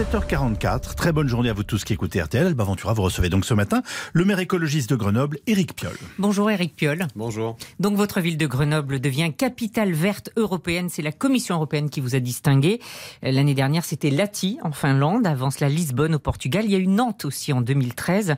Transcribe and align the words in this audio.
7h44, 0.00 0.94
très 0.94 1.12
bonne 1.12 1.28
journée 1.28 1.50
à 1.50 1.52
vous 1.52 1.62
tous 1.62 1.84
qui 1.84 1.92
écoutez 1.92 2.22
RTL. 2.22 2.46
Alba 2.46 2.64
Ventura, 2.64 2.94
vous 2.94 3.02
recevez 3.02 3.28
donc 3.28 3.44
ce 3.44 3.52
matin 3.52 3.82
le 4.14 4.24
maire 4.24 4.38
écologiste 4.38 4.88
de 4.88 4.96
Grenoble, 4.96 5.38
Éric 5.46 5.74
Piolle. 5.74 5.98
Bonjour 6.18 6.50
Eric 6.50 6.74
Piolle. 6.74 7.06
Bonjour. 7.16 7.58
Donc 7.80 7.96
votre 7.96 8.20
ville 8.20 8.38
de 8.38 8.46
Grenoble 8.46 8.98
devient 8.98 9.30
capitale 9.36 9.92
verte 9.92 10.30
européenne. 10.36 10.88
C'est 10.88 11.02
la 11.02 11.12
Commission 11.12 11.56
européenne 11.56 11.90
qui 11.90 12.00
vous 12.00 12.14
a 12.14 12.20
distingué. 12.20 12.80
Euh, 13.24 13.30
L'année 13.30 13.54
dernière, 13.54 13.84
c'était 13.84 14.10
Lati 14.10 14.58
en 14.62 14.72
Finlande, 14.72 15.26
avant 15.26 15.50
cela 15.50 15.68
Lisbonne 15.68 16.14
au 16.14 16.18
Portugal. 16.18 16.64
Il 16.64 16.70
y 16.70 16.76
a 16.76 16.78
eu 16.78 16.86
Nantes 16.86 17.26
aussi 17.26 17.52
en 17.52 17.60
2013. 17.60 18.36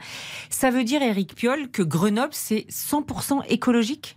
Ça 0.51 0.71
veut 0.71 0.83
dire, 0.83 1.01
Eric 1.01 1.37
Piolle, 1.37 1.71
que 1.71 1.83
Grenoble, 1.83 2.33
c'est 2.33 2.67
100% 2.71 3.47
écologique? 3.49 4.17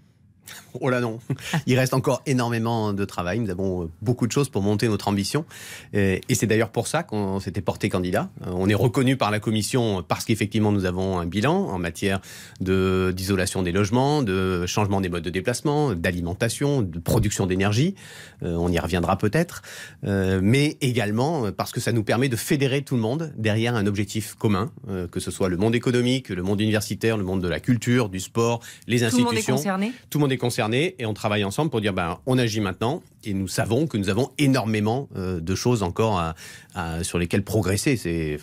Oh 0.82 0.90
là 0.90 1.00
non, 1.00 1.20
il 1.68 1.78
reste 1.80 1.94
encore 1.94 2.22
énormément 2.26 2.92
de 2.94 3.06
travail. 3.06 3.40
Nous 3.40 3.50
avons 3.50 3.84
euh, 3.84 3.90
beaucoup 4.02 4.28
de 4.28 4.32
choses 4.32 4.50
pour 4.50 4.62
monter 4.62 4.88
notre 4.90 5.08
ambition. 5.08 5.46
Et 5.94 6.22
c'est 6.34 6.48
d'ailleurs 6.48 6.70
pour 6.70 6.88
ça 6.88 7.04
qu'on 7.04 7.40
s'était 7.40 7.62
porté 7.62 7.88
candidat. 7.90 8.30
Euh, 8.46 8.52
On 8.54 8.68
est 8.68 8.74
reconnu 8.76 9.16
par 9.18 9.32
la 9.32 9.40
Commission 9.40 10.04
parce 10.08 10.26
qu'effectivement 10.26 10.72
nous 10.72 10.86
avons 10.86 11.20
un 11.20 11.26
bilan 11.26 11.56
en 11.70 11.78
matière 11.80 12.20
de- 12.60 13.14
d'isolation 13.16 13.64
des 13.64 13.72
logements, 13.72 14.22
de 14.22 14.66
changement 14.66 15.00
des 15.02 15.10
modes 15.10 15.24
de 15.24 15.30
déplacement, 15.30 15.94
d'alimentation, 15.96 16.82
de 16.82 17.00
production 17.00 17.46
d'énergie. 17.48 17.96
Euh, 18.44 18.56
on 18.60 18.70
y 18.72 18.80
reviendra 18.80 19.18
peut-être. 19.18 19.62
Mais 20.04 20.78
également 20.82 21.52
parce 21.52 21.72
que 21.72 21.80
ça 21.80 21.92
nous 21.92 22.04
permet 22.04 22.30
de 22.30 22.36
fédérer 22.36 22.82
tout 22.84 22.96
le 22.96 23.02
monde 23.02 23.34
derrière 23.38 23.76
un 23.76 23.86
objectif 23.88 24.36
commun, 24.36 24.72
que 25.12 25.20
ce 25.20 25.32
soit 25.32 25.50
le 25.50 25.58
monde 25.58 25.76
économique, 25.76 26.30
le 26.30 26.44
monde 26.44 26.62
universitaire, 26.62 27.18
le 27.18 27.24
monde 27.24 27.42
de 27.42 27.48
la 27.48 27.60
culture, 27.60 28.10
du 28.10 28.20
sport, 28.20 28.62
les 28.88 29.00
Tout 29.00 29.06
le 29.18 29.24
monde 29.24 29.34
est 29.34 29.38
institutions. 29.38 29.56
concerné 29.56 29.94
Tout 30.10 30.18
le 30.18 30.24
monde 30.24 30.32
est 30.32 30.35
concerné 30.38 30.96
et 31.00 31.06
on 31.06 31.14
travaille 31.14 31.44
ensemble 31.44 31.70
pour 31.72 31.82
dire 31.82 31.94
ben, 31.94 32.18
on 32.26 32.38
agit 32.38 32.60
maintenant 32.62 33.02
et 33.24 33.34
nous 33.34 33.48
savons 33.48 33.88
que 33.88 33.98
nous 33.98 34.10
avons 34.10 34.30
énormément 34.38 35.10
euh, 35.16 35.40
de 35.40 35.56
choses 35.56 35.82
encore 35.84 36.20
à- 36.20 36.36
à- 36.76 37.04
sur 37.04 37.18
lesquelles 37.18 37.44
progresser. 37.44 37.98
C'est, 37.98 38.38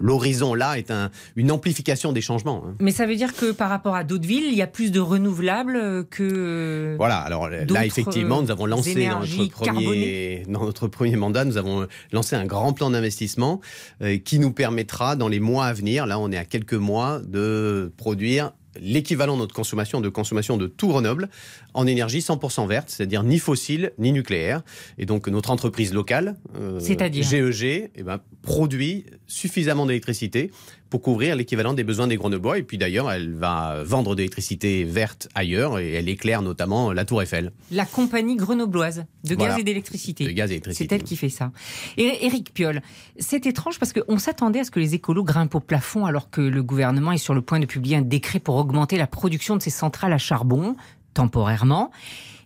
l'horizon 0.00 0.54
là 0.54 0.76
est 0.78 0.90
un- 0.90 1.10
une 1.36 1.50
amplification 1.52 2.12
des 2.12 2.20
changements. 2.20 2.64
hein. 2.66 2.74
Mais 2.80 2.90
ça 2.90 3.06
veut 3.06 3.16
dire 3.16 3.34
que 3.34 3.52
par 3.52 3.68
rapport 3.70 3.94
à 3.94 4.04
d'autres 4.04 4.26
villes, 4.26 4.46
il 4.46 4.54
y 4.54 4.62
a 4.62 4.66
plus 4.66 4.90
de 4.90 5.00
renouvelables 5.00 5.76
euh, 5.76 6.02
que... 6.08 6.94
Voilà, 6.96 7.18
alors 7.18 7.48
là 7.48 7.86
effectivement, 7.86 8.42
nous 8.42 8.50
avons 8.50 8.66
lancé 8.66 8.94
dans 9.10 9.20
notre, 9.20 9.50
premier, 9.50 10.42
dans 10.48 10.64
notre 10.64 10.88
premier 10.88 11.16
mandat, 11.16 11.44
nous 11.44 11.56
avons 11.56 11.86
lancé 12.12 12.36
un 12.36 12.44
grand 12.46 12.72
plan 12.72 12.90
d'investissement 12.90 13.60
euh, 14.02 14.18
qui 14.18 14.38
nous 14.38 14.52
permettra 14.52 15.14
dans 15.16 15.28
les 15.28 15.40
mois 15.40 15.66
à 15.66 15.72
venir, 15.72 16.06
là 16.06 16.18
on 16.18 16.30
est 16.32 16.36
à 16.36 16.44
quelques 16.44 16.74
mois, 16.74 17.20
de 17.24 17.92
produire 17.96 18.52
l'équivalent 18.80 19.34
de 19.34 19.40
notre 19.40 19.54
consommation, 19.54 20.00
de 20.00 20.08
consommation 20.08 20.56
de 20.56 20.66
tout 20.66 20.88
Grenoble, 20.88 21.28
en 21.74 21.86
énergie 21.86 22.20
100% 22.20 22.66
verte, 22.66 22.90
c'est-à-dire 22.90 23.22
ni 23.22 23.38
fossile 23.38 23.92
ni 23.98 24.12
nucléaire. 24.12 24.62
Et 24.98 25.06
donc 25.06 25.28
notre 25.28 25.50
entreprise 25.50 25.92
locale, 25.92 26.36
euh, 26.56 26.80
GEG, 26.80 27.90
eh 27.94 28.02
ben, 28.02 28.20
produit 28.42 29.04
suffisamment 29.26 29.86
d'électricité 29.86 30.50
pour 30.90 31.02
couvrir 31.02 31.36
l'équivalent 31.36 31.74
des 31.74 31.84
besoins 31.84 32.06
des 32.06 32.16
Grenoblois. 32.16 32.58
Et 32.58 32.62
puis 32.62 32.78
d'ailleurs, 32.78 33.10
elle 33.10 33.34
va 33.34 33.82
vendre 33.84 34.14
de 34.14 34.18
l'électricité 34.20 34.84
verte 34.84 35.28
ailleurs 35.34 35.78
et 35.78 35.92
elle 35.92 36.08
éclaire 36.08 36.42
notamment 36.42 36.92
la 36.92 37.04
Tour 37.04 37.22
Eiffel. 37.22 37.52
La 37.70 37.84
compagnie 37.84 38.36
grenobloise 38.36 39.04
de 39.24 39.34
gaz 39.34 39.36
Voilà. 39.38 39.58
et 39.58 39.64
d'électricité. 39.64 40.24
De 40.24 40.30
gaz 40.30 40.50
et 40.50 40.54
électricité. 40.54 40.86
C'est 40.88 40.94
elle 40.94 41.02
qui 41.02 41.16
fait 41.16 41.28
ça. 41.28 41.52
Et 41.96 42.26
Éric 42.26 42.54
Piolle, 42.54 42.80
c'est 43.18 43.44
étrange 43.46 43.78
parce 43.78 43.92
qu'on 43.92 44.18
s'attendait 44.18 44.60
à 44.60 44.64
ce 44.64 44.70
que 44.70 44.80
les 44.80 44.94
écolos 44.94 45.24
grimpent 45.24 45.54
au 45.54 45.60
plafond 45.60 46.06
alors 46.06 46.30
que 46.30 46.40
le 46.40 46.62
gouvernement 46.62 47.12
est 47.12 47.18
sur 47.18 47.34
le 47.34 47.42
point 47.42 47.60
de 47.60 47.66
publier 47.66 47.96
un 47.96 48.02
décret 48.02 48.38
pour 48.38 48.56
augmenter 48.56 48.96
la 48.96 49.06
production 49.06 49.56
de 49.56 49.62
ces 49.62 49.70
centrales 49.70 50.12
à 50.12 50.18
charbon, 50.18 50.76
temporairement. 51.14 51.90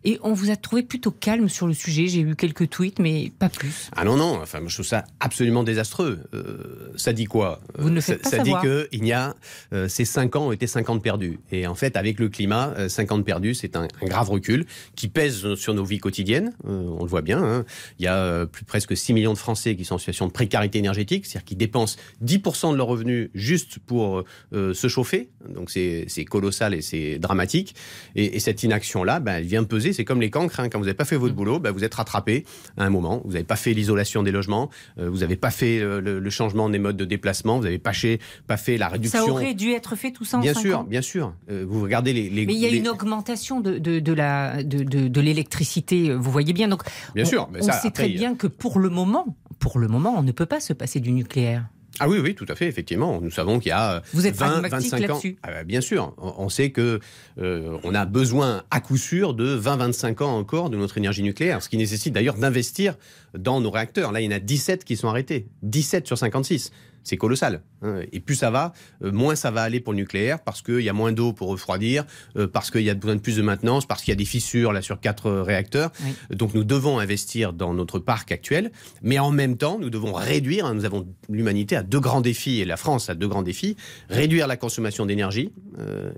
Et 0.04 0.18
on 0.22 0.32
vous 0.32 0.50
a 0.50 0.56
trouvé 0.56 0.82
plutôt 0.82 1.10
calme 1.10 1.48
sur 1.48 1.66
le 1.66 1.74
sujet. 1.74 2.08
J'ai 2.08 2.20
eu 2.20 2.34
quelques 2.34 2.68
tweets, 2.70 2.98
mais 2.98 3.30
pas 3.38 3.48
plus. 3.48 3.88
Ah 3.96 4.04
non, 4.04 4.16
non, 4.16 4.38
enfin, 4.42 4.60
moi, 4.60 4.68
je 4.68 4.74
trouve 4.74 4.86
ça 4.86 5.04
absolument 5.20 5.62
désastreux. 5.62 6.20
Euh, 6.34 6.90
ça 6.96 7.12
dit 7.12 7.26
quoi? 7.26 7.60
Vous 7.78 7.88
ne 7.90 7.96
le 7.96 8.00
ça, 8.00 8.14
faites 8.14 8.22
pas 8.22 8.30
ça 8.30 8.36
savoir. 8.38 8.62
dit 8.62 8.68
qu'il 8.90 9.06
y 9.06 9.12
a, 9.12 9.34
euh, 9.72 9.88
ces 9.88 10.04
5 10.04 10.34
ans 10.36 10.46
ont 10.48 10.52
été 10.52 10.66
50 10.66 11.02
perdus. 11.02 11.38
Et 11.52 11.66
en 11.66 11.74
fait, 11.74 11.96
avec 11.96 12.18
le 12.18 12.28
climat, 12.28 12.74
euh, 12.78 12.88
50 12.88 13.24
perdus, 13.24 13.54
c'est 13.54 13.76
un, 13.76 13.86
un 14.00 14.06
grave 14.06 14.28
recul 14.30 14.66
qui 14.96 15.08
pèse 15.08 15.54
sur 15.54 15.74
nos 15.74 15.84
vies 15.84 15.98
quotidiennes. 15.98 16.52
Euh, 16.66 16.82
on 16.98 17.04
le 17.04 17.08
voit 17.08 17.22
bien. 17.22 17.42
hein. 17.42 17.64
Il 17.98 18.04
y 18.04 18.08
a 18.08 18.16
euh, 18.16 18.46
plus 18.46 18.64
presque 18.64 18.96
6 18.96 19.12
millions 19.12 19.32
de 19.32 19.38
Français 19.38 19.76
qui 19.76 19.84
sont 19.84 19.94
en 19.94 19.98
situation 19.98 20.26
de 20.26 20.32
précarité 20.32 20.78
énergétique, 20.78 21.26
c'est-à-dire 21.26 21.44
qui 21.44 21.56
dépensent 21.56 21.96
10% 22.24 22.72
de 22.72 22.76
leurs 22.76 22.86
revenus 22.88 23.30
juste 23.34 23.78
pour 23.78 24.24
euh, 24.52 24.74
se 24.74 24.88
chauffer. 24.88 25.30
Donc 25.48 25.70
c'est 25.70 26.06
c'est 26.08 26.24
colossal 26.24 26.74
et 26.74 26.82
c'est 26.82 27.18
dramatique. 27.18 27.74
Et, 28.16 28.36
et 28.36 28.40
cette 28.40 28.62
inaction-là, 28.62 29.20
ben, 29.20 29.36
elle 29.36 29.44
vient 29.44 29.62
peser. 29.64 29.91
C'est 29.92 30.04
comme 30.04 30.20
les 30.20 30.30
cancres. 30.30 30.60
hein. 30.60 30.68
Quand 30.68 30.78
vous 30.78 30.84
n'avez 30.84 30.96
pas 30.96 31.04
fait 31.04 31.16
votre 31.16 31.34
boulot, 31.34 31.58
ben, 31.58 31.70
vous 31.70 31.84
êtes 31.84 31.94
rattrapé 31.94 32.44
à 32.76 32.84
un 32.84 32.90
moment. 32.90 33.22
Vous 33.24 33.32
n'avez 33.32 33.44
pas 33.44 33.56
fait 33.56 33.72
l'isolation 33.74 34.22
des 34.22 34.30
logements. 34.32 34.70
euh, 34.98 35.08
vous 35.10 35.18
n'avez 35.18 35.36
pas 35.36 35.50
fait 35.50 35.80
euh, 35.80 36.00
le, 36.00 36.18
le 36.18 36.30
changement 36.30 36.68
des 36.68 36.78
modes 36.78 36.96
de 36.96 37.04
déplacement. 37.04 37.58
Vous 37.58 37.64
n'avez 37.64 37.78
pas, 37.78 37.92
fait- 37.92 38.18
pas 38.46 38.56
fait 38.56 38.76
la 38.78 38.88
réduction. 38.88 39.24
Ça 39.26 39.30
aurait 39.30 39.54
dû 39.54 39.70
être 39.72 39.96
fait 39.96 40.10
tout 40.12 40.24
ça 40.24 40.38
en 40.38 40.40
Bien 40.40 40.54
sûr, 40.54 40.78
ans. 40.80 40.84
bien 40.84 41.02
sûr. 41.02 41.34
Euh, 41.50 41.64
vous 41.68 41.82
regardez 41.82 42.12
les. 42.12 42.28
les- 42.30 42.46
Mais 42.46 42.54
il 42.54 42.60
y 42.60 42.66
a 42.66 42.70
les- 42.70 42.78
une 42.78 42.88
augmentation 42.88 43.60
de, 43.60 43.78
de, 43.78 44.00
de 44.00 44.12
la, 44.12 44.62
de, 44.62 44.82
de, 44.84 45.08
de 45.08 45.20
l'électricité, 45.20 46.14
vous 46.14 46.30
voyez 46.30 46.52
bien. 46.52 46.68
Donc, 46.68 46.82
Bien 47.14 47.24
on, 47.24 47.28
sûr, 47.28 47.48
mais 47.52 47.60
on 47.62 47.66
ça, 47.66 47.72
sait 47.72 47.88
après, 47.88 48.04
très 48.04 48.08
bien 48.12 48.34
que 48.34 48.46
pour 48.46 48.78
le 48.78 48.88
moment, 48.88 49.36
pour 49.58 49.78
le 49.78 49.88
moment, 49.88 50.14
on 50.18 50.22
ne 50.22 50.32
peut 50.32 50.46
pas 50.46 50.60
se 50.60 50.72
passer 50.72 51.00
du 51.00 51.12
nucléaire. 51.12 51.64
Ah 52.00 52.08
oui, 52.08 52.18
oui, 52.18 52.34
tout 52.34 52.46
à 52.48 52.54
fait, 52.54 52.66
effectivement. 52.66 53.20
Nous 53.20 53.30
savons 53.30 53.58
qu'il 53.58 53.68
y 53.68 53.72
a 53.72 53.96
euh, 53.96 54.00
Vous 54.12 54.26
êtes 54.26 54.34
20, 54.34 54.60
pragmatique 54.60 54.92
25 54.92 55.10
ans. 55.10 55.20
Ah 55.42 55.50
bah, 55.50 55.64
bien 55.64 55.80
sûr, 55.80 56.14
on, 56.18 56.34
on 56.38 56.48
sait 56.48 56.70
que 56.70 57.00
euh, 57.38 57.78
on 57.84 57.94
a 57.94 58.06
besoin 58.06 58.62
à 58.70 58.80
coup 58.80 58.96
sûr 58.96 59.34
de 59.34 59.58
20-25 59.58 60.22
ans 60.22 60.36
encore 60.36 60.70
de 60.70 60.76
notre 60.76 60.98
énergie 60.98 61.22
nucléaire, 61.22 61.62
ce 61.62 61.68
qui 61.68 61.76
nécessite 61.76 62.14
d'ailleurs 62.14 62.36
d'investir 62.36 62.96
dans 63.36 63.60
nos 63.60 63.70
réacteurs. 63.70 64.12
Là, 64.12 64.20
il 64.20 64.24
y 64.24 64.28
en 64.28 64.36
a 64.36 64.40
17 64.40 64.84
qui 64.84 64.96
sont 64.96 65.08
arrêtés, 65.08 65.48
17 65.62 66.06
sur 66.06 66.16
56. 66.18 66.72
C'est 67.04 67.16
colossal. 67.16 67.62
hein. 67.82 68.00
Et 68.12 68.20
plus 68.20 68.36
ça 68.36 68.50
va, 68.50 68.72
euh, 69.02 69.10
moins 69.10 69.34
ça 69.34 69.50
va 69.50 69.62
aller 69.62 69.80
pour 69.80 69.92
le 69.92 69.98
nucléaire, 69.98 70.40
parce 70.40 70.62
qu'il 70.62 70.80
y 70.80 70.88
a 70.88 70.92
moins 70.92 71.12
d'eau 71.12 71.32
pour 71.32 71.48
refroidir, 71.48 72.04
euh, 72.36 72.46
parce 72.46 72.70
qu'il 72.70 72.82
y 72.82 72.90
a 72.90 72.94
besoin 72.94 73.16
de 73.16 73.20
plus 73.20 73.36
de 73.36 73.42
maintenance, 73.42 73.86
parce 73.86 74.02
qu'il 74.02 74.12
y 74.12 74.16
a 74.16 74.16
des 74.16 74.24
fissures 74.24 74.72
là 74.72 74.82
sur 74.82 75.00
quatre 75.00 75.26
euh, 75.26 75.42
réacteurs. 75.42 75.90
Oui. 76.04 76.36
Donc 76.36 76.54
nous 76.54 76.64
devons 76.64 76.98
investir 76.98 77.52
dans 77.52 77.74
notre 77.74 77.98
parc 77.98 78.30
actuel, 78.30 78.70
mais 79.02 79.18
en 79.18 79.30
même 79.30 79.56
temps, 79.56 79.78
nous 79.80 79.90
devons 79.90 80.12
réduire, 80.12 80.66
hein, 80.66 80.74
nous 80.74 80.84
avons, 80.84 81.06
l'humanité 81.28 81.74
a 81.76 81.82
deux 81.82 82.00
grands 82.00 82.20
défis, 82.20 82.60
et 82.60 82.64
la 82.64 82.76
France 82.76 83.10
a 83.10 83.14
deux 83.14 83.28
grands 83.28 83.42
défis, 83.42 83.76
réduire 84.08 84.46
la 84.46 84.56
consommation 84.56 85.06
d'énergie, 85.06 85.52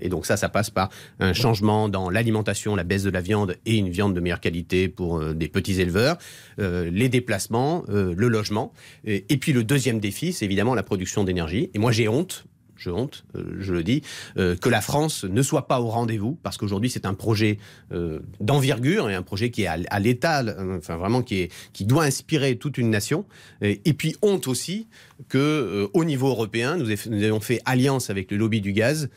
et 0.01 0.09
donc 0.09 0.25
ça, 0.25 0.37
ça 0.37 0.49
passe 0.49 0.69
par 0.69 0.89
un 1.19 1.33
changement 1.33 1.89
dans 1.89 2.09
l'alimentation, 2.09 2.75
la 2.75 2.83
baisse 2.83 3.03
de 3.03 3.09
la 3.09 3.21
viande 3.21 3.55
et 3.65 3.77
une 3.77 3.89
viande 3.89 4.13
de 4.13 4.19
meilleure 4.19 4.41
qualité 4.41 4.87
pour 4.87 5.23
des 5.33 5.47
petits 5.47 5.79
éleveurs, 5.81 6.17
les 6.57 7.09
déplacements, 7.09 7.83
le 7.87 8.27
logement, 8.27 8.73
et 9.05 9.37
puis 9.37 9.53
le 9.53 9.63
deuxième 9.63 9.99
défi, 9.99 10.33
c'est 10.33 10.45
évidemment 10.45 10.74
la 10.75 10.83
production 10.83 11.23
d'énergie, 11.23 11.71
et 11.73 11.79
moi 11.79 11.91
j'ai 11.91 12.07
honte, 12.07 12.45
je 12.77 12.89
honte, 12.89 13.25
euh, 13.35 13.55
je 13.59 13.73
le 13.73 13.83
dis, 13.83 14.01
euh, 14.37 14.55
que 14.55 14.69
la 14.69 14.81
France 14.81 15.23
ne 15.23 15.41
soit 15.41 15.67
pas 15.67 15.79
au 15.81 15.87
rendez-vous, 15.87 16.37
parce 16.43 16.57
qu'aujourd'hui 16.57 16.89
c'est 16.89 17.05
un 17.05 17.13
projet 17.13 17.57
euh, 17.91 18.19
d'envergure 18.39 19.09
et 19.09 19.15
un 19.15 19.21
projet 19.21 19.49
qui 19.49 19.63
est 19.63 19.67
à, 19.67 19.77
euh, 19.77 20.77
enfin 20.77 20.97
vraiment 20.97 21.21
qui, 21.21 21.41
est, 21.41 21.51
qui 21.73 21.85
doit 21.85 22.03
inspirer 22.03 22.57
toute 22.57 22.77
une 22.77 22.89
nation. 22.89 23.25
Et, 23.61 23.93
puis 23.93 24.15
honte 24.21 24.47
aussi 24.47 24.87
que 25.29 25.89
au 25.93 26.03
niveau 26.03 26.27
européen, 26.27 26.75
nous, 26.77 26.91
ayons 26.91 27.39
fait 27.39 27.61
alliance 27.65 28.09
avec 28.09 28.31
le 28.31 28.37
lobby 28.37 28.59
du 28.61 28.73
gaz 28.73 29.09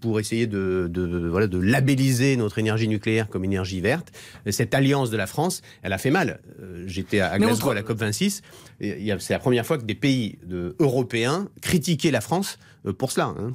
pour 0.00 0.20
essayer 0.20 0.46
de, 0.46 0.88
de, 0.90 1.28
voilà, 1.28 1.46
de 1.46 1.58
labelliser 1.58 2.36
notre 2.36 2.58
énergie 2.58 2.88
nucléaire 2.88 3.28
comme 3.28 3.44
énergie 3.44 3.80
verte. 3.80 4.12
Et 4.46 4.52
Cette 4.52 4.74
alliance 4.74 5.10
de 5.10 5.16
la 5.16 5.26
France, 5.26 5.62
elle 5.82 5.92
a 5.92 5.98
fait 5.98 6.10
mal. 6.10 6.40
J'étais 6.86 7.20
à, 7.20 7.38
Glasgow 7.38 7.70
à 7.70 7.74
la 7.74 7.82
COP 7.82 7.98
26. 7.98 8.42
et 8.80 8.96
il 8.98 9.04
y 9.04 9.12
a- 9.12 9.18
C'est 9.18 9.32
la 9.32 9.38
première 9.38 9.66
fois 9.66 9.78
que 9.78 9.84
des 9.84 9.94
pays 9.94 10.38
européens 10.78 11.48
critiquaient 11.60 12.10
la 12.10 12.20
France 12.20 12.58
pour 12.98 13.12
cela. 13.12 13.26
hein. 13.26 13.52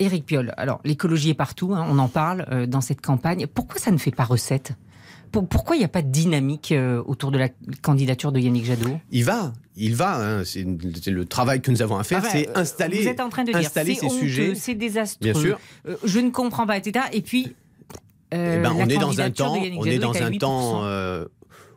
Éric 0.00 0.26
Piolle, 0.26 0.54
alors 0.56 0.80
l'écologie 0.84 1.30
est 1.30 1.34
partout, 1.34 1.74
hein, 1.74 1.84
on 1.90 1.98
en 1.98 2.08
parle 2.08 2.46
euh, 2.52 2.66
dans 2.66 2.80
cette 2.80 3.00
campagne. 3.00 3.46
Pourquoi 3.46 3.80
ça 3.80 3.90
ne 3.90 3.98
fait 3.98 4.12
pas 4.12 4.24
recette? 4.24 4.72
Pour- 5.32 5.46
Pourquoi 5.48 5.74
il 5.76 5.80
n'y 5.80 5.84
a 5.84 5.88
pas 5.88 6.02
de 6.02 6.08
dynamique 6.10 6.70
euh, 6.72 7.02
autour 7.04 7.30
de 7.32 7.38
la 7.38 7.48
candidature 7.82 8.30
de 8.32 8.38
Yannick 8.38 8.64
Jadot? 8.64 8.98
Il 9.10 9.24
va, 9.24 9.52
il 9.76 9.94
va. 9.96 10.16
hein. 10.38 10.44
C'est 10.44 10.64
c'est 11.02 11.10
le 11.10 11.24
travail 11.24 11.60
que 11.60 11.70
nous 11.72 11.82
avons 11.82 11.96
à 11.98 12.04
faire, 12.04 12.18
Enfin, 12.18 12.28
c'est 12.30 12.48
euh, 12.48 12.52
installer, 12.60 13.02
Vous 13.02 13.08
êtes 13.08 13.20
en 13.20 13.28
train 13.28 13.42
de 13.44 13.48
dire 13.50 13.58
installer 13.58 13.94
c'est 13.94 14.00
ces 14.00 14.06
honteux, 14.06 14.18
sujets. 14.18 14.54
c'est 14.54 14.74
désastreux. 14.76 15.32
Bien 15.32 15.34
sûr. 15.40 15.58
euh, 15.88 15.96
je 16.04 16.20
ne 16.20 16.30
comprends 16.30 16.66
pas, 16.66 16.76
etc. 16.78 17.06
Et 17.12 17.20
puis, 17.20 17.54
euh, 18.34 18.54
Eh 18.58 18.62
ben, 18.62 18.74
la 18.74 18.84
on 18.84 18.88
est 18.88 18.98
dans 18.98 19.20
un 19.20 19.30
temps, 19.30 19.56
on 19.76 19.84
est 19.84 19.98
dans 19.98 20.14
un 20.16 20.30
8%. 20.30 20.38
temps. 20.38 20.84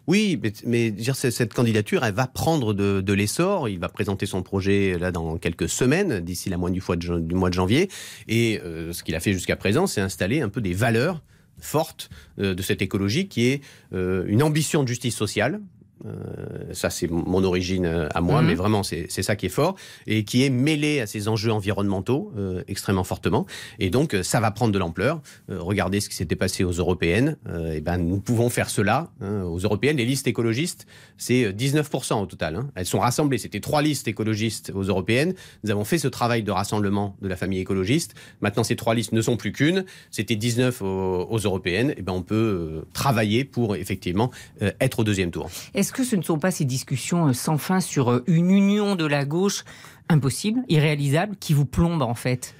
Oui, 0.08 0.40
mais, 0.66 0.94
cette 1.14 1.54
candidature, 1.54 2.04
elle 2.04 2.14
va 2.14 2.28
prendre 2.28 2.74
de, 2.74 3.14
l'essor. 3.14 3.70
Il 3.70 3.80
va 3.80 3.90
présenter 3.90 4.26
son 4.26 4.42
projet 4.42 4.98
là 5.00 5.12
dans 5.12 5.38
quelques 5.38 5.70
semaines, 5.70 6.20
d'ici 6.20 6.50
la 6.50 6.58
jan- 7.00 7.20
du 7.20 7.36
mois 7.36 7.50
de 7.50 7.54
janvier. 7.54 7.90
Et 8.28 8.60
euh, 8.64 8.94
ce 8.94 9.04
qu'il 9.04 9.16
a 9.16 9.20
fait 9.20 9.34
jusqu'à 9.34 9.56
présent, 9.56 9.88
c'est 9.88 10.02
installer 10.02 10.42
un 10.42 10.50
peu 10.50 10.62
des 10.62 10.74
valeurs 10.74 11.22
fortes 11.60 12.10
euh, 12.40 12.56
de 12.56 12.62
cette 12.62 12.82
écologie, 12.82 13.28
qui 13.28 13.48
est 13.48 13.62
euh, 13.94 14.26
une 14.28 14.44
ambition 14.44 14.84
de 14.84 14.88
justice 14.88 15.16
sociale, 15.16 15.62
Euh, 16.06 16.74
ça, 16.74 16.90
c'est 16.90 17.10
mon 17.10 17.44
origine 17.44 17.86
euh, 17.86 18.08
à 18.14 18.22
moi, 18.22 18.42
Mhm. 18.42 18.48
mais 18.48 18.56
vraiment, 18.56 18.84
c'est 18.84 19.08
ça 19.10 19.36
qui 19.36 19.46
est 19.46 19.50
fort 19.50 19.76
et 20.08 20.24
qui 20.24 20.44
est 20.44 20.50
mêlé 20.50 21.00
à 21.00 21.08
ces 21.08 21.28
enjeux 21.28 21.52
environnementaux 21.52 22.32
euh, 22.38 22.64
extrêmement 22.68 23.04
fortement. 23.04 23.46
Et 23.80 23.90
donc, 23.90 24.16
ça 24.24 24.40
va 24.40 24.52
prendre 24.52 24.74
de 24.74 24.80
l'ampleur. 24.80 25.22
Euh, 25.50 25.60
regardez 25.60 26.00
ce 26.00 26.10
qui 26.10 26.16
s'était 26.16 26.36
passé 26.36 26.64
aux 26.64 26.72
européennes. 26.72 27.38
Et 27.74 27.82
ben, 27.82 27.98
nous 27.98 28.20
pouvons 28.20 28.50
faire 28.50 28.70
cela 28.70 29.12
hein, 29.22 29.44
aux 29.44 29.60
européennes. 29.60 29.98
Les 29.98 30.06
listes 30.06 30.28
écologistes, 30.28 30.86
c'est 31.18 31.46
euh, 31.46 31.52
19% 31.52 32.22
au 32.22 32.26
total. 32.26 32.56
hein. 32.56 32.70
Elles 32.76 32.86
sont 32.86 33.00
rassemblées. 33.00 33.38
C'était 33.38 33.60
trois 33.60 33.82
listes 33.82 34.08
écologistes 34.08 34.72
aux 34.74 34.84
européennes. 34.84 35.34
Nous 35.64 35.72
avons 35.72 35.84
fait 35.86 35.98
ce 35.98 36.08
travail 36.08 36.44
de 36.44 36.52
rassemblement 36.52 37.16
de 37.22 37.28
la 37.28 37.36
famille 37.36 37.60
écologiste. 37.60 38.16
Maintenant, 38.42 38.64
ces 38.64 38.76
trois 38.76 38.96
listes 38.96 39.12
ne 39.12 39.22
sont 39.22 39.38
plus 39.38 39.52
qu'une. 39.52 39.86
C'était 40.10 40.36
19 40.36 40.82
aux, 40.82 41.28
aux 41.30 41.38
européennes. 41.40 41.94
Et 41.98 42.02
ben, 42.02 42.14
on 42.14 42.22
peut 42.24 42.84
travailler 42.94 43.44
pour 43.46 43.76
effectivement 43.76 44.32
être 44.80 45.00
au 45.00 45.04
deuxième 45.04 45.32
tour. 45.32 45.50
Est-ce 45.92 45.98
que 45.98 46.06
ce 46.06 46.16
ne 46.16 46.22
sont 46.22 46.40
pas 46.40 46.52
ces 46.52 46.64
discussions 46.64 47.28
euh, 47.28 47.34
sans 47.34 47.58
fin 47.58 47.82
sur 47.82 48.12
euh, 48.12 48.24
une 48.26 48.50
union 48.50 48.96
de 48.96 49.06
la 49.06 49.26
gauche 49.26 49.66
impossible, 50.08 50.62
irréalisable, 50.70 51.36
qui 51.36 51.54
vous 51.54 51.66
plombe 51.66 52.02
en 52.02 52.14
fait? 52.16 52.56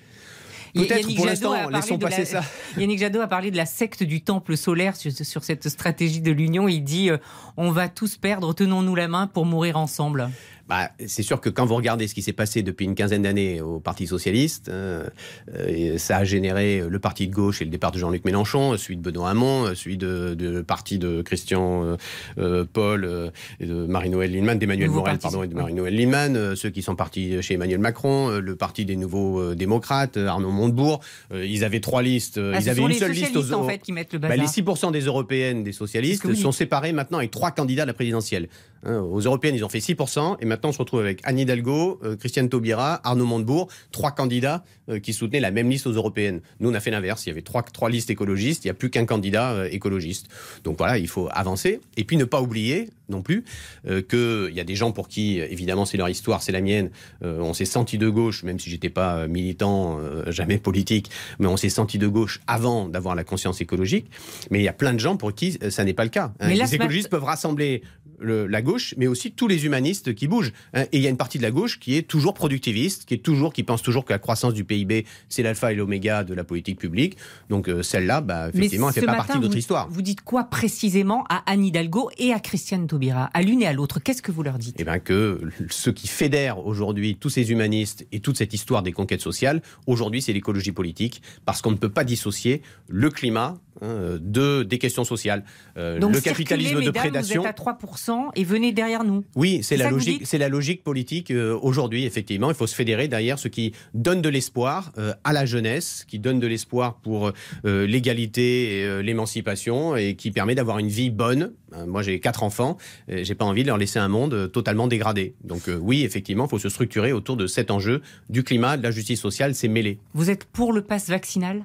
Peut-être 0.76 1.00
Yannick 1.00 1.16
pour 1.16 1.28
Jadot 1.28 1.54
a 1.54 1.56
l'instant, 1.56 1.72
parlé 1.72 1.76
laissons 1.78 1.98
de 1.98 2.04
la- 2.04 2.10
passer 2.10 2.26
ça. 2.26 2.44
Yannick 2.78 3.00
Jadot 3.00 3.22
a 3.22 3.28
parlé 3.28 3.50
de 3.50 3.56
la 3.56 3.66
secte 3.66 4.04
du 4.04 4.22
temple 4.22 4.58
solaire 4.58 4.98
sur, 4.98 5.14
sur 5.14 5.46
cette 5.46 5.70
stratégie 5.70 6.20
de 6.20 6.32
l'Union. 6.34 6.68
Il 6.68 6.82
dit 6.82 7.10
euh, 7.10 7.20
on 7.56 7.72
va 7.72 7.88
tous 7.88 8.18
perdre, 8.18 8.54
tenons-nous 8.54 8.96
la 8.96 9.08
main 9.08 9.28
pour 9.28 9.46
mourir 9.46 9.78
ensemble. 9.78 10.30
Bah, 10.68 10.90
c'est 11.06 11.24
sûr 11.24 11.42
que 11.42 11.50
quand 11.50 11.66
vous 11.66 11.76
regardez 11.76 12.08
ce 12.08 12.14
qui 12.14 12.22
s'est 12.22 12.34
passé 12.34 12.64
depuis 12.64 12.86
une 12.86 12.96
quinzaine 12.96 13.24
d'années 13.24 13.62
au 13.62 13.80
Parti 13.80 14.08
socialiste, 14.08 14.70
euh, 14.70 15.08
euh, 15.56 15.98
ça 15.98 16.18
a 16.18 16.24
généré 16.24 16.84
le 16.88 17.00
parti 17.00 17.28
de 17.28 17.34
gauche 17.34 17.62
et 17.62 17.66
le 17.66 17.72
départ 17.72 17.92
de 17.92 18.00
Jean-Luc 18.00 18.26
Mélenchon, 18.26 18.78
celui 18.78 18.98
de 18.98 19.02
Benoît 19.02 19.30
Hamon, 19.30 19.74
celui 19.76 19.98
de, 19.98 20.34
de 20.34 20.62
parti 20.62 20.98
de 20.98 21.22
Christian 21.22 21.84
euh, 21.84 21.98
euh, 22.38 22.66
Paul 22.72 23.32
et 23.60 23.66
de 23.66 23.86
Marie-Noël 23.86 24.32
Lindemann, 24.32 24.60
d'Emmanuel 24.60 24.90
Morel, 24.90 25.18
pardon, 25.18 25.44
et 25.44 25.48
de. 25.48 25.56
Marie-Noël 25.56 25.96
Lindemann, 25.96 26.56
ceux 26.56 26.70
qui 26.70 26.82
sont 26.82 26.96
partis 26.96 27.42
chez 27.42 27.56
Emmanuel 27.56 27.80
Macron, 27.80 28.30
le 28.30 28.56
parti 28.56 28.86
des 28.86 28.96
nouveaux 28.96 29.54
démocrates, 29.56 30.18
Arnaud 30.18 30.52
Montebourg. 30.52 31.02
Ils 31.34 31.64
avaient 31.64 31.80
trois 31.80 32.02
listes, 32.02 32.38
Ah, 32.38 32.60
ils 32.60 32.70
avaient 32.70 32.82
une 32.82 32.94
seule 32.94 33.12
liste 33.12 33.36
aux 33.36 33.54
en 33.54 33.68
fait 33.68 33.80
qui 33.80 33.92
mettent 33.92 34.14
le 34.14 34.20
bah, 34.20 34.30
bazar. 34.30 34.46
les 34.46 34.62
6% 34.62 34.92
des 34.92 35.02
européennes, 35.02 35.64
des 35.64 35.72
socialistes, 35.72 36.24
sont 36.36 36.50
dites. 36.50 36.58
séparés 36.58 36.94
maintenant 36.94 37.18
avec 37.18 37.32
trois 37.32 37.52
candidats 37.52 37.84
à 37.84 37.86
la 37.86 37.94
présidentielle. 37.94 38.48
Hein, 38.84 39.00
aux 39.00 39.20
européennes, 39.20 39.56
ils 39.56 39.64
ont 39.64 39.70
fait 39.70 39.80
6%, 39.80 40.38
et 40.40 40.46
maintenant 40.46 40.70
on 40.70 40.74
se 40.74 40.80
retrouve 40.80 41.02
avec 41.02 41.22
Anne 41.24 41.38
Hidalgo, 41.40 42.00
euh, 42.04 42.16
Christiane 42.16 42.50
Taubira, 42.50 43.00
Arnaud 43.04 43.26
Montebourg, 43.26 43.68
trois 43.92 44.12
candidats 44.12 44.64
euh, 44.90 45.00
qui 45.00 45.14
soutenaient 45.14 45.40
la 45.40 45.52
même 45.52 45.70
liste 45.70 45.86
aux 45.86 45.92
européennes. 45.92 46.42
Nous, 46.60 46.70
on 46.70 46.74
a 46.74 46.80
fait 46.80 46.92
l'inverse. 46.92 47.26
Il 47.26 47.30
y 47.30 47.32
avait 47.32 47.44
trois, 47.44 47.62
trois 47.62 47.90
listes 47.90 48.10
écologistes, 48.10 48.66
il 48.66 48.68
n'y 48.68 48.72
a 48.72 48.76
plus 48.76 48.90
qu'un 48.90 49.06
candidat 49.06 49.52
euh, 49.52 49.70
écologiste. 49.72 50.28
Donc 50.64 50.78
voilà, 50.78 50.98
il 50.98 51.08
faut 51.08 51.30
avancer. 51.32 51.80
Et 51.98 52.04
puis 52.04 52.18
ne 52.18 52.26
pas 52.26 52.42
oublier 52.42 52.90
non 53.10 53.22
plus 53.22 53.44
qu'il 53.84 54.54
y 54.54 54.60
a 54.62 54.64
des 54.64 54.76
gens 54.76 54.94
pour 54.94 55.10
qui, 55.10 55.40
évidemment, 55.40 55.84
c'est 55.84 55.98
leur 55.98 56.08
histoire, 56.08 56.42
c'est 56.42 56.54
la 56.54 56.62
mienne. 56.62 56.92
On 57.22 57.54
s'est 57.54 57.66
senti 57.66 57.98
de 57.98 58.08
gauche, 58.08 58.44
même 58.44 58.58
si 58.58 58.70
j'étais 58.70 58.90
pas 58.90 59.28
militant, 59.28 60.00
jamais 60.28 60.58
politique, 60.58 61.12
mais 61.38 61.48
on 61.48 61.58
s'est 61.58 61.68
senti 61.68 61.98
de 61.98 62.08
gauche 62.08 62.40
avant 62.48 62.88
d'avoir 62.88 63.16
la 63.16 63.26
conscience 63.26 63.60
écologique. 63.60 64.10
Mais 64.50 64.60
il 64.60 64.64
y 64.64 64.70
a 64.70 64.74
plein 64.74 64.94
de 64.94 65.00
gens 65.00 65.18
pour 65.18 65.34
qui 65.34 65.60
ça 65.72 65.84
n'est 65.84 65.94
pas 65.94 66.06
le 66.06 66.10
cas. 66.10 66.32
hein. 66.40 66.48
Là, 66.54 66.64
les 66.64 66.76
écologistes 66.76 67.10
peuvent 67.10 67.26
rassembler 67.26 67.82
le- 68.22 68.48
la 68.48 68.62
gauche, 68.62 68.94
mais 68.98 69.08
aussi 69.08 69.32
tous 69.32 69.48
les 69.48 69.66
humanistes 69.66 70.14
qui 70.14 70.28
bougent. 70.28 70.54
hein. 70.74 70.84
Et 70.92 70.98
il 70.98 71.02
y 71.02 71.08
a 71.08 71.10
une 71.10 71.18
partie 71.18 71.38
de 71.38 71.44
la 71.44 71.52
gauche 71.52 71.80
qui 71.80 71.96
est 71.98 72.04
toujours 72.08 72.34
productiviste, 72.34 73.06
qui 73.06 73.14
est 73.16 73.24
toujours, 73.24 73.52
qui 73.54 73.64
pense 73.64 73.82
toujours 73.82 74.06
que 74.06 74.14
la 74.14 74.20
croissance 74.20 74.54
du 74.54 74.64
PIB 74.64 75.06
c'est 75.30 75.44
l'alpha 75.44 75.72
et 75.72 75.76
l'oméga 75.76 76.24
de 76.24 76.34
la 76.34 76.44
politique 76.44 76.80
publique. 76.80 77.18
Donc 77.50 77.68
euh, 77.70 77.84
celle-là, 77.84 78.22
bah, 78.22 78.50
effectivement, 78.54 78.88
elle 78.90 78.94
ce 78.96 79.00
fait 79.00 79.06
pas 79.06 79.14
matin, 79.14 79.24
partie 79.26 79.38
de 79.40 79.44
notre 79.44 79.54
vous- 79.54 79.60
histoire. 79.60 79.90
Vous 79.90 80.02
dites 80.02 80.22
quoi 80.22 80.44
précisément 80.46 81.26
à 81.30 81.44
Anne 81.52 81.66
Hidalgo 81.66 82.10
et 82.18 82.34
à 82.34 82.40
Christiane 82.40 82.88
Taubira 82.88 83.30
À 83.34 83.42
l'une 83.42 83.62
et 83.62 83.68
à 83.68 83.74
l'autre, 83.74 84.00
qu'est-ce 84.00 84.22
que 84.22 84.32
vous 84.32 84.44
leur 84.44 84.58
dites? 84.58 84.76
Eh 84.80 84.84
ben 84.84 85.00
que 85.00 85.42
ce 85.70 85.90
qui 85.90 86.08
fédère 86.08 86.66
aujourd'hui 86.66 87.16
tous 87.16 87.30
ces 87.30 87.52
humanistes 87.52 88.06
et 88.12 88.20
toute 88.20 88.38
cette 88.38 88.54
histoire 88.54 88.84
des 88.84 88.92
conquêtes 88.92 89.22
sociales, 89.22 89.62
aujourd'hui, 89.88 90.22
c'est 90.22 90.34
l'écologie 90.34 90.72
politique, 90.72 91.22
parce 91.46 91.62
qu'on 91.62 91.72
ne 91.72 91.78
peut 91.78 91.90
pas 91.90 92.04
dissocier 92.04 92.62
le 92.88 93.10
climat 93.10 93.58
hein, 93.82 94.18
de 94.20 94.64
des 94.64 94.78
questions 94.78 95.04
sociales, 95.04 95.44
Euh, 95.78 96.00
Donc, 96.00 96.14
le 96.14 96.22
circulez, 96.22 96.46
capitalisme 96.46 96.76
de 96.76 96.80
mesdames, 96.80 96.94
prédation. 96.94 97.42
Vous 97.42 97.48
êtes 97.48 97.60
à 97.60 97.72
3% 97.72 98.30
et 98.36 98.44
venez 98.44 98.72
derrière 98.72 99.04
nous. 99.04 99.24
Oui, 99.36 99.60
c'est 99.64 99.78
la 99.78 99.90
logique. 99.90 100.22
C'est 100.26 100.38
la 100.38 100.50
logique 100.50 100.84
politique 100.84 101.32
euh, 101.32 101.58
aujourd'hui. 101.62 102.06
Effectivement, 102.06 102.50
il 102.50 102.56
faut 102.56 102.68
se 102.68 102.76
fédérer 102.76 103.08
derrière 103.08 103.40
ce 103.40 103.48
qui 103.48 103.74
donne 103.94 104.22
de 104.22 104.30
l'espoir 104.30 104.92
euh, 104.98 105.14
à 105.24 105.34
la 105.34 105.46
jeunesse, 105.46 106.06
qui 106.08 106.20
donne 106.20 106.40
de 106.40 106.48
l'espoir 106.48 106.96
pour 107.02 107.32
euh, 107.66 107.86
l'égalité, 107.88 108.80
et, 108.80 108.84
euh, 108.86 109.02
l'émancipation, 109.02 109.96
et 109.96 110.16
qui 110.16 110.32
permet 110.32 110.56
d'avoir 110.56 110.80
une 110.80 110.88
vie 110.90 111.10
bonne. 111.10 111.54
Euh, 111.74 111.86
moi, 111.86 112.02
j'ai 112.02 112.20
quatre 112.20 112.44
enfants. 112.44 112.78
J'ai 113.08 113.36
pas 113.36 113.46
envie 113.46 113.64
de 113.64 113.68
leur 113.68 113.78
laisser 113.78 114.00
un 114.00 114.08
monde 114.10 114.34
euh, 114.34 114.48
totalement 114.48 114.88
dégradé. 114.88 115.36
Donc 115.44 115.68
euh, 115.70 115.78
oui, 115.82 116.04
effectivement, 116.04 116.46
il 116.46 116.50
faut 116.50 116.60
se 116.60 116.70
structurer 116.70 117.14
autour 117.14 117.38
de 117.38 117.48
cet 117.48 117.72
enjeu 117.72 118.02
du 118.30 118.44
climat, 118.44 118.78
de 118.78 118.84
la 118.84 118.92
justice 118.92 119.20
sociale. 119.22 119.56
C'est 119.56 119.68
mêlé. 119.68 119.98
Vous 120.14 120.30
êtes 120.30 120.46
pour 120.46 120.74
le 120.74 120.82
pass 120.82 121.10
vaccinal? 121.10 121.64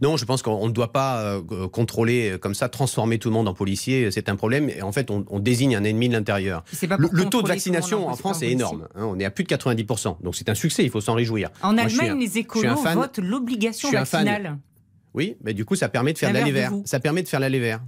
Non, 0.00 0.16
je 0.16 0.24
pense 0.24 0.42
qu'on 0.42 0.66
ne 0.66 0.72
doit 0.72 0.92
pas 0.92 1.22
euh, 1.22 1.68
contrôler 1.68 2.32
euh, 2.32 2.38
comme 2.38 2.54
ça, 2.54 2.68
transformer 2.68 3.18
tout 3.18 3.28
le 3.28 3.34
monde 3.34 3.48
en 3.48 3.54
policier. 3.54 4.10
C'est 4.10 4.28
un 4.28 4.36
problème. 4.36 4.68
Et 4.70 4.82
en 4.82 4.92
fait, 4.92 5.10
on, 5.10 5.24
on 5.30 5.38
désigne 5.38 5.76
un 5.76 5.84
ennemi 5.84 6.08
de 6.08 6.14
l'intérieur. 6.14 6.64
Le, 6.98 7.24
taux 7.28 7.42
de 7.42 7.48
vaccination 7.48 8.04
en 8.06 8.10
poste 8.10 8.20
France 8.20 8.42
est 8.42 8.50
énorme. 8.50 8.88
hein. 8.94 9.04
on 9.06 9.18
est 9.18 9.24
à 9.24 9.30
plus 9.30 9.44
de 9.44 9.48
90%. 9.54 10.22
Donc 10.22 10.34
c'est 10.36 10.48
un 10.48 10.54
succès, 10.54 10.84
il 10.84 10.90
faut 10.90 11.00
s'en 11.00 11.14
réjouir. 11.14 11.50
En 11.62 11.72
Moi, 11.72 11.82
Allemagne, 11.82 12.10
un- 12.10 12.18
les 12.18 12.38
écolos 12.38 12.76
fan- 12.76 12.94
votent 12.98 13.18
l'obligation 13.18 13.90
vaccinale. 13.90 14.58
Oui, 15.14 15.36
mais 15.44 15.54
du 15.54 15.64
coup, 15.64 15.76
ça 15.76 15.88
permet 15.88 16.12
de 16.12 16.18
faire 16.18 16.32
l'aller 16.32 16.50
vert. 16.52 16.72
Ça 16.84 16.98
permet 17.00 17.22
de 17.22 17.28
faire 17.28 17.40
l'aller 17.40 17.60
vert. 17.60 17.80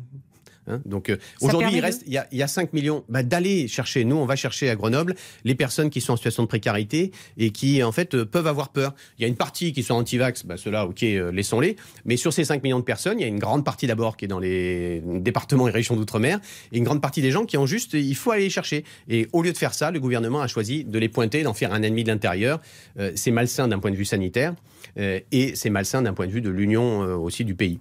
Hein, 0.69 0.81
donc 0.85 1.11
euh, 1.11 1.17
aujourd'hui, 1.41 1.71
il 1.75 1.81
reste, 1.81 2.03
il 2.07 2.13
y, 2.13 2.19
a, 2.19 2.27
il 2.33 2.39
y 2.39 2.43
a 2.43 2.49
5 2.49 2.73
millions 2.73 3.05
bah, 3.09 3.23
d'aller 3.23 3.69
chercher. 3.69 4.05
Nous, 4.05 4.17
on 4.17 4.27
va 4.27 4.37
chercher 4.37 4.69
à 4.71 4.77
Grenoble 4.77 5.15
les 5.45 5.55
personnes 5.55 5.91
qui 5.91 6.01
sont 6.01 6.15
en 6.15 6.17
situation 6.17 6.43
de 6.43 6.49
précarité 6.49 7.13
et 7.39 7.51
qui 7.51 7.83
en 7.83 7.93
fait 7.93 8.15
euh, 8.15 8.25
peuvent 8.25 8.47
avoir 8.47 8.71
peur. 8.71 8.95
Il 9.19 9.23
y 9.23 9.25
a 9.25 9.29
une 9.29 9.37
partie 9.37 9.73
qui 9.73 9.83
sont 9.83 9.95
anti-vax, 9.95 10.45
bah, 10.45 10.57
ceux-là, 10.57 10.87
ok, 10.87 11.03
euh, 11.03 11.33
laissons-les. 11.33 11.77
Mais 12.05 12.17
sur 12.17 12.33
ces 12.33 12.45
5 12.45 12.63
millions 12.63 12.81
de 12.81 12.85
personnes, 12.85 13.19
il 13.19 13.23
y 13.23 13.27
a 13.27 13.29
une 13.29 13.39
grande 13.39 13.65
partie 13.65 13.87
d'abord 13.87 14.17
qui 14.17 14.25
est 14.25 14.29
dans 14.29 14.39
les 14.39 15.03
départements 15.05 15.69
et 15.69 15.71
régions 15.71 15.97
d'outre-mer 15.97 16.41
et 16.73 16.79
une 16.79 16.85
grande 16.85 17.01
partie 17.01 17.23
des 17.23 17.31
gens 17.31 17.45
qui 17.45 17.57
ont 17.57 17.67
juste, 17.67 17.95
il 17.95 18.15
faut 18.15 18.31
aller 18.31 18.45
les 18.45 18.51
chercher. 18.51 18.85
Et 19.09 19.29
au 19.33 19.43
lieu 19.43 19.53
de 19.53 19.59
faire 19.59 19.75
ça, 19.75 19.91
le 19.91 20.01
gouvernement 20.01 20.41
a 20.41 20.47
choisi 20.47 20.85
de 20.85 20.99
les 20.99 21.09
pointer, 21.09 21.43
d'en 21.43 21.55
faire 21.55 21.73
un 21.73 21.83
ennemi 21.83 22.03
de 22.05 22.09
l'intérieur. 22.09 22.61
Euh, 22.99 23.13
c'est 23.15 23.31
malsain 23.31 23.69
d'un 23.69 23.79
point 23.79 23.91
de 23.91 23.97
vue 23.97 24.05
sanitaire 24.05 24.55
euh, 24.99 25.21
et 25.33 25.55
c'est 25.55 25.71
malsain 25.71 26.03
d'un 26.03 26.15
point 26.15 26.27
de 26.27 26.33
vue 26.33 26.41
de 26.41 26.51
l'union 26.51 27.03
euh, 27.03 27.15
aussi 27.15 27.45
du 27.45 27.55
pays. 27.55 27.79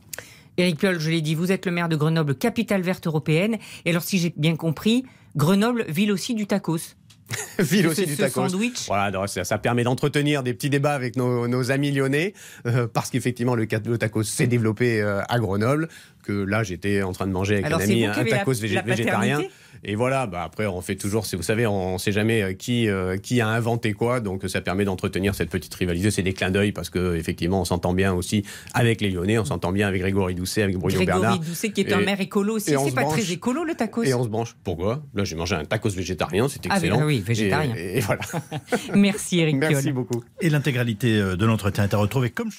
Éric 0.57 0.79
Piolle, 0.79 0.99
je 0.99 1.09
l'ai 1.09 1.21
dit, 1.21 1.35
vous 1.35 1.51
êtes 1.51 1.65
le 1.65 1.71
maire 1.71 1.89
de 1.89 1.95
Grenoble, 1.95 2.35
capitale 2.35 2.81
verte 2.81 3.07
européenne. 3.07 3.57
Et 3.85 3.89
alors, 3.91 4.03
si 4.03 4.17
j'ai 4.19 4.33
bien 4.37 4.55
compris, 4.55 5.03
Grenoble, 5.35 5.85
ville 5.89 6.11
aussi 6.11 6.33
du 6.33 6.47
tacos. 6.47 6.95
Ville 7.57 7.85
Ce- 7.85 7.87
aussi 7.87 8.05
du 8.05 8.15
tacos. 8.15 8.47
sandwich. 8.49 8.85
Voilà, 8.85 9.09
donc 9.09 9.27
ça, 9.29 9.43
ça 9.43 9.57
permet 9.57 9.83
d'entretenir 9.83 10.43
des 10.43 10.53
petits 10.53 10.69
débats 10.69 10.93
avec 10.93 11.15
nos, 11.15 11.47
nos 11.47 11.71
amis 11.71 11.91
lyonnais, 11.91 12.33
euh, 12.67 12.85
parce 12.87 13.09
qu'effectivement 13.09 13.55
le 13.55 13.65
tacos 13.65 14.21
s'est 14.23 14.45
développé 14.45 15.01
euh, 15.01 15.21
à 15.27 15.39
Grenoble, 15.39 15.89
que 16.25 16.33
là 16.33 16.63
j'étais 16.63 17.01
en 17.03 17.11
train 17.13 17.27
de 17.27 17.31
manger 17.31 17.55
avec 17.55 17.65
Alors, 17.67 17.79
un 17.79 17.83
ami 17.83 18.05
un 18.05 18.25
tacos 18.25 18.53
la 18.73 18.81
végétarien. 18.81 19.41
Et 19.87 19.93
voilà, 19.93 20.25
bah 20.25 20.41
après 20.43 20.65
on 20.65 20.81
fait 20.81 20.95
toujours, 20.95 21.27
c'est- 21.27 21.37
vous 21.37 21.43
savez, 21.43 21.67
on 21.67 21.93
ne 21.93 21.97
sait 21.99 22.11
jamais 22.13 22.41
euh, 22.41 22.53
qui, 22.53 22.87
euh, 22.89 23.17
qui 23.17 23.39
a 23.41 23.47
inventé 23.49 23.93
quoi, 23.93 24.19
donc 24.19 24.41
ça 24.47 24.61
permet 24.61 24.83
d'entretenir 24.83 25.35
cette 25.35 25.49
petite 25.51 25.75
rivalité. 25.75 26.09
C'est 26.09 26.23
des 26.23 26.33
clins 26.33 26.49
d'œil 26.49 26.71
parce 26.71 26.89
que 26.89 27.15
effectivement 27.15 27.61
on 27.61 27.65
s'entend 27.65 27.93
bien 27.93 28.11
aussi 28.13 28.43
avec 28.73 28.99
les 29.01 29.11
Lyonnais, 29.11 29.37
on 29.37 29.45
s'entend 29.45 29.71
bien 29.71 29.87
avec 29.87 30.01
Grégory 30.01 30.33
Doucet, 30.33 30.63
avec 30.63 30.77
Bruno 30.77 30.95
Grégory 30.95 31.19
Bernard. 31.21 31.39
Doucet, 31.39 31.69
qui 31.69 31.81
est 31.81 31.93
un 31.93 32.01
maire 32.01 32.19
écolo 32.19 32.55
aussi. 32.55 32.71
C'est 32.71 32.95
pas 32.95 33.01
branche. 33.01 33.19
très 33.21 33.31
écolo, 33.33 33.63
le 33.63 33.75
tacos? 33.75 34.03
Et 34.03 34.13
on 34.15 34.23
se 34.23 34.29
branche. 34.29 34.55
Pourquoi? 34.63 35.03
Là, 35.13 35.23
j'ai 35.23 35.35
mangé 35.35 35.55
un 35.55 35.65
tacos 35.65 35.89
végétarien, 35.89 36.47
c'était 36.49 36.69
Ah, 36.71 36.77
excellent. 36.77 36.99
bah 36.99 37.05
oui, 37.05 37.19
végétarien. 37.19 37.75
Et, 37.77 37.97
et 37.97 37.99
voilà. 37.99 38.21
Merci, 38.95 39.39
Éric 39.39 39.57
Merci 39.57 39.81
Piolle. 39.83 39.93
beaucoup. 39.93 40.23
Et 40.41 40.49
l'intégralité 40.49 41.17
euh, 41.19 41.35
de 41.35 41.45
l'entretien 41.45 41.83
est 41.83 41.93
à 41.93 41.97
retrouver 41.97 42.29
comme 42.31 42.49